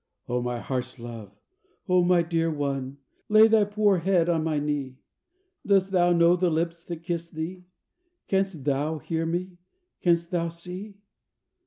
[0.27, 1.31] "O my heart's love,
[1.87, 2.97] O my dear one!
[3.29, 4.97] lay thy poor head on my knee;
[5.63, 7.65] Dost thou know the lips that kiss thee?
[8.27, 9.59] Cans't thou hear me?
[10.01, 10.95] Cans't thou see?